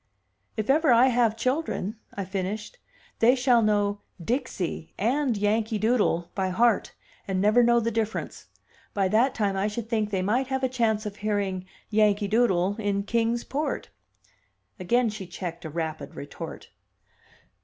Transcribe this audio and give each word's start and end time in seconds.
"If 0.57 0.67
ever 0.67 0.91
I 0.91 1.09
have 1.09 1.37
children," 1.37 1.95
I 2.15 2.25
finished, 2.25 2.79
"they 3.19 3.35
shall 3.35 3.61
know 3.61 4.01
'Dixie' 4.19 4.95
and 4.97 5.37
'Yankee 5.37 5.77
Doodle' 5.77 6.31
by 6.33 6.49
heart, 6.49 6.93
and 7.27 7.39
never 7.39 7.61
know 7.61 7.79
the 7.79 7.91
difference. 7.91 8.47
By 8.95 9.07
that 9.09 9.35
time 9.35 9.55
I 9.55 9.67
should 9.67 9.89
think 9.89 10.09
they 10.09 10.23
might 10.23 10.47
have 10.47 10.63
a 10.63 10.67
chance 10.69 11.05
of 11.05 11.17
hearing 11.17 11.67
'Yankee 11.91 12.27
Doodle' 12.27 12.77
in 12.79 13.03
Kings 13.03 13.43
Port." 13.43 13.89
Again 14.79 15.07
she 15.09 15.27
checked 15.27 15.65
a 15.65 15.69
rapid 15.69 16.15
retort. 16.15 16.69